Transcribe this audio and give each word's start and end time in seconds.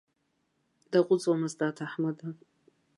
Даҟәыҵуамызт 0.91 1.59
аҭаҳмада. 1.67 2.27